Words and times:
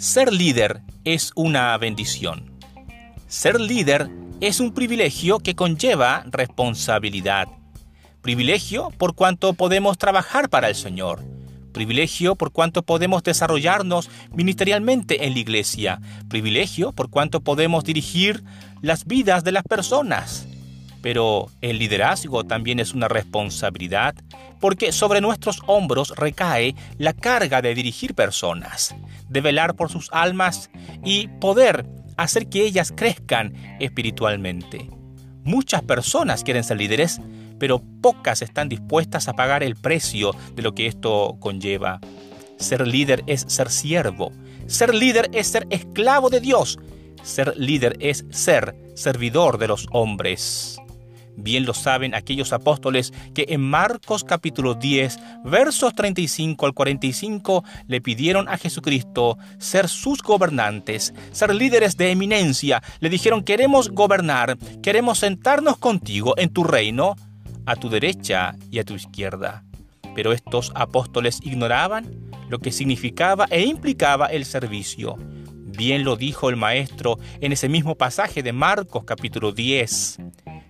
Ser 0.00 0.32
líder 0.32 0.80
es 1.04 1.30
una 1.34 1.76
bendición. 1.76 2.58
Ser 3.28 3.60
líder 3.60 4.08
es 4.40 4.58
un 4.58 4.72
privilegio 4.72 5.40
que 5.40 5.54
conlleva 5.54 6.24
responsabilidad. 6.30 7.48
Privilegio 8.22 8.88
por 8.96 9.14
cuanto 9.14 9.52
podemos 9.52 9.98
trabajar 9.98 10.48
para 10.48 10.70
el 10.70 10.74
Señor. 10.74 11.22
Privilegio 11.74 12.34
por 12.34 12.50
cuanto 12.50 12.82
podemos 12.82 13.22
desarrollarnos 13.22 14.08
ministerialmente 14.32 15.26
en 15.26 15.34
la 15.34 15.38
iglesia. 15.38 16.00
Privilegio 16.30 16.92
por 16.92 17.10
cuanto 17.10 17.42
podemos 17.42 17.84
dirigir 17.84 18.42
las 18.80 19.04
vidas 19.04 19.44
de 19.44 19.52
las 19.52 19.64
personas. 19.64 20.46
Pero 21.02 21.48
el 21.60 21.78
liderazgo 21.78 22.44
también 22.44 22.78
es 22.78 22.92
una 22.92 23.08
responsabilidad 23.08 24.14
porque 24.60 24.92
sobre 24.92 25.20
nuestros 25.20 25.62
hombros 25.66 26.12
recae 26.16 26.74
la 26.98 27.14
carga 27.14 27.62
de 27.62 27.74
dirigir 27.74 28.14
personas, 28.14 28.94
de 29.28 29.40
velar 29.40 29.74
por 29.74 29.90
sus 29.90 30.08
almas 30.12 30.70
y 31.04 31.28
poder 31.28 31.86
hacer 32.16 32.48
que 32.48 32.64
ellas 32.64 32.92
crezcan 32.94 33.54
espiritualmente. 33.80 34.90
Muchas 35.42 35.82
personas 35.82 36.44
quieren 36.44 36.64
ser 36.64 36.76
líderes, 36.76 37.20
pero 37.58 37.82
pocas 38.02 38.42
están 38.42 38.68
dispuestas 38.68 39.26
a 39.28 39.32
pagar 39.32 39.62
el 39.62 39.74
precio 39.74 40.32
de 40.54 40.62
lo 40.62 40.74
que 40.74 40.86
esto 40.86 41.36
conlleva. 41.40 42.00
Ser 42.58 42.86
líder 42.86 43.24
es 43.26 43.46
ser 43.48 43.70
siervo. 43.70 44.32
Ser 44.66 44.94
líder 44.94 45.30
es 45.32 45.46
ser 45.46 45.66
esclavo 45.70 46.28
de 46.28 46.40
Dios. 46.40 46.78
Ser 47.22 47.56
líder 47.56 47.96
es 48.00 48.26
ser 48.30 48.76
servidor 48.94 49.58
de 49.58 49.68
los 49.68 49.86
hombres. 49.92 50.78
Bien 51.42 51.64
lo 51.64 51.72
saben 51.72 52.14
aquellos 52.14 52.52
apóstoles 52.52 53.14
que 53.34 53.46
en 53.48 53.62
Marcos 53.62 54.24
capítulo 54.24 54.74
10, 54.74 55.18
versos 55.44 55.94
35 55.94 56.66
al 56.66 56.74
45, 56.74 57.64
le 57.88 58.02
pidieron 58.02 58.46
a 58.48 58.58
Jesucristo 58.58 59.38
ser 59.58 59.88
sus 59.88 60.22
gobernantes, 60.22 61.14
ser 61.32 61.54
líderes 61.54 61.96
de 61.96 62.10
eminencia. 62.10 62.82
Le 63.00 63.08
dijeron, 63.08 63.42
queremos 63.42 63.90
gobernar, 63.90 64.58
queremos 64.82 65.18
sentarnos 65.18 65.78
contigo 65.78 66.34
en 66.36 66.50
tu 66.50 66.62
reino, 66.62 67.16
a 67.64 67.74
tu 67.76 67.88
derecha 67.88 68.54
y 68.70 68.78
a 68.78 68.84
tu 68.84 68.94
izquierda. 68.94 69.64
Pero 70.14 70.32
estos 70.32 70.72
apóstoles 70.74 71.40
ignoraban 71.42 72.30
lo 72.50 72.58
que 72.58 72.70
significaba 72.70 73.46
e 73.48 73.62
implicaba 73.62 74.26
el 74.26 74.44
servicio. 74.44 75.16
Bien 75.16 76.04
lo 76.04 76.16
dijo 76.16 76.50
el 76.50 76.56
Maestro 76.56 77.18
en 77.40 77.52
ese 77.52 77.70
mismo 77.70 77.94
pasaje 77.94 78.42
de 78.42 78.52
Marcos 78.52 79.04
capítulo 79.04 79.52
10 79.52 80.18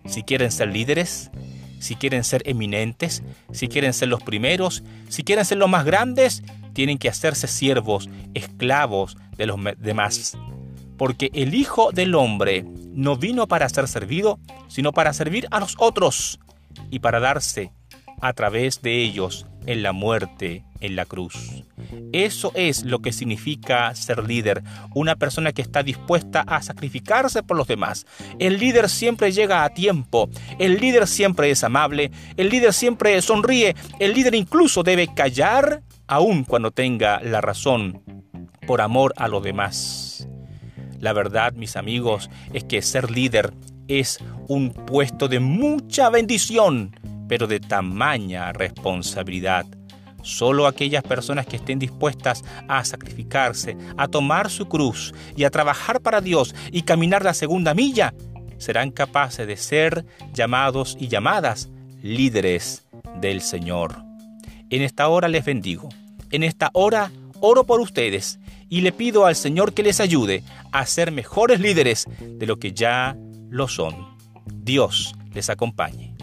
si 0.06 0.22
quieren 0.22 0.50
ser 0.50 0.68
líderes, 0.68 1.30
si 1.78 1.96
quieren 1.96 2.24
ser 2.24 2.42
eminentes, 2.46 3.22
si 3.52 3.68
quieren 3.68 3.92
ser 3.92 4.08
los 4.08 4.22
primeros, 4.22 4.82
si 5.08 5.24
quieren 5.24 5.44
ser 5.44 5.58
los 5.58 5.68
más 5.68 5.84
grandes, 5.84 6.42
tienen 6.72 6.98
que 6.98 7.08
hacerse 7.08 7.46
siervos, 7.46 8.08
esclavos 8.34 9.16
de 9.36 9.46
los 9.46 9.58
demás. 9.78 10.36
Porque 10.96 11.30
el 11.32 11.54
Hijo 11.54 11.92
del 11.92 12.14
Hombre 12.14 12.64
no 12.92 13.16
vino 13.16 13.48
para 13.48 13.68
ser 13.68 13.88
servido, 13.88 14.38
sino 14.68 14.92
para 14.92 15.12
servir 15.12 15.48
a 15.50 15.60
los 15.60 15.74
otros 15.78 16.38
y 16.90 16.98
para 16.98 17.20
darse 17.20 17.72
a 18.20 18.32
través 18.34 18.82
de 18.82 19.02
ellos 19.02 19.46
en 19.66 19.82
la 19.82 19.92
muerte 19.92 20.64
en 20.80 20.96
la 20.96 21.06
cruz. 21.06 21.59
Eso 22.12 22.52
es 22.54 22.84
lo 22.84 23.00
que 23.00 23.12
significa 23.12 23.94
ser 23.94 24.26
líder, 24.26 24.62
una 24.94 25.16
persona 25.16 25.52
que 25.52 25.62
está 25.62 25.82
dispuesta 25.82 26.40
a 26.40 26.62
sacrificarse 26.62 27.42
por 27.42 27.56
los 27.56 27.68
demás. 27.68 28.06
El 28.38 28.58
líder 28.58 28.88
siempre 28.88 29.32
llega 29.32 29.64
a 29.64 29.70
tiempo, 29.70 30.28
el 30.58 30.78
líder 30.78 31.06
siempre 31.06 31.50
es 31.50 31.64
amable, 31.64 32.10
el 32.36 32.48
líder 32.48 32.72
siempre 32.72 33.20
sonríe, 33.22 33.74
el 33.98 34.14
líder 34.14 34.34
incluso 34.34 34.82
debe 34.82 35.12
callar 35.14 35.82
aun 36.06 36.44
cuando 36.44 36.72
tenga 36.72 37.20
la 37.22 37.40
razón 37.40 38.02
por 38.66 38.80
amor 38.80 39.14
a 39.16 39.28
los 39.28 39.42
demás. 39.42 40.28
La 40.98 41.12
verdad, 41.12 41.54
mis 41.54 41.76
amigos, 41.76 42.28
es 42.52 42.64
que 42.64 42.82
ser 42.82 43.10
líder 43.10 43.54
es 43.88 44.18
un 44.48 44.70
puesto 44.72 45.28
de 45.28 45.40
mucha 45.40 46.10
bendición, 46.10 46.96
pero 47.28 47.46
de 47.46 47.60
tamaña 47.60 48.52
responsabilidad. 48.52 49.66
Solo 50.22 50.66
aquellas 50.66 51.02
personas 51.02 51.46
que 51.46 51.56
estén 51.56 51.78
dispuestas 51.78 52.44
a 52.68 52.84
sacrificarse, 52.84 53.76
a 53.96 54.08
tomar 54.08 54.50
su 54.50 54.66
cruz 54.68 55.14
y 55.36 55.44
a 55.44 55.50
trabajar 55.50 56.00
para 56.00 56.20
Dios 56.20 56.54
y 56.70 56.82
caminar 56.82 57.24
la 57.24 57.34
segunda 57.34 57.74
milla, 57.74 58.14
serán 58.58 58.90
capaces 58.90 59.46
de 59.46 59.56
ser 59.56 60.04
llamados 60.34 60.96
y 61.00 61.08
llamadas 61.08 61.70
líderes 62.02 62.86
del 63.20 63.40
Señor. 63.40 64.02
En 64.68 64.82
esta 64.82 65.08
hora 65.08 65.28
les 65.28 65.44
bendigo. 65.44 65.88
En 66.30 66.42
esta 66.42 66.70
hora 66.74 67.10
oro 67.40 67.64
por 67.64 67.80
ustedes 67.80 68.38
y 68.68 68.82
le 68.82 68.92
pido 68.92 69.26
al 69.26 69.34
Señor 69.34 69.72
que 69.72 69.82
les 69.82 70.00
ayude 70.00 70.44
a 70.72 70.86
ser 70.86 71.10
mejores 71.10 71.60
líderes 71.60 72.06
de 72.20 72.46
lo 72.46 72.58
que 72.58 72.72
ya 72.72 73.16
lo 73.48 73.66
son. 73.66 73.96
Dios 74.46 75.14
les 75.32 75.50
acompañe. 75.50 76.14